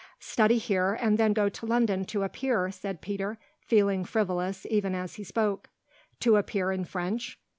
[0.17, 5.13] "Study here and then go to London to appear," said Peter, feeling frivolous even as
[5.13, 5.69] he spoke.
[6.21, 7.37] "To appear in French?"